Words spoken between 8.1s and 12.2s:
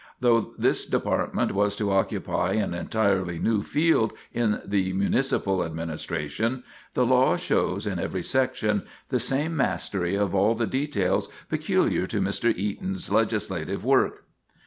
section the same mastery of all the details peculiar to